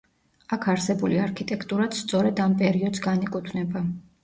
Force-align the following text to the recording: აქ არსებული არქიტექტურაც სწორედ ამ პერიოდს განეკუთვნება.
აქ 0.55 0.63
არსებული 0.71 1.19
არქიტექტურაც 1.25 1.99
სწორედ 2.01 2.43
ამ 2.49 2.59
პერიოდს 2.65 3.07
განეკუთვნება. 3.07 3.87